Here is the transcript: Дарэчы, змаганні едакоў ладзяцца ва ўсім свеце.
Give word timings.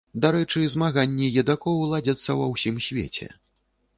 Дарэчы, 0.21 0.61
змаганні 0.73 1.27
едакоў 1.41 1.77
ладзяцца 1.91 2.37
ва 2.39 2.45
ўсім 2.53 2.75
свеце. 2.89 3.27